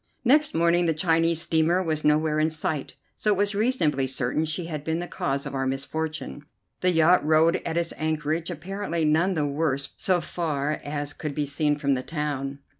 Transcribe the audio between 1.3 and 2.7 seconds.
steamer was nowhere in